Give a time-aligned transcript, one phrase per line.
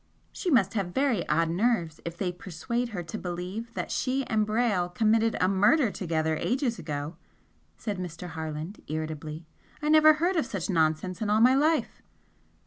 [0.31, 4.47] "She must have very odd nerves if they persuade her to believe that she and
[4.47, 7.17] Brayle committed a murder together ages ago"
[7.77, 8.29] said Mr.
[8.29, 9.45] Harland, irritably;
[9.79, 12.01] "I never heard of such nonsense in all my life!"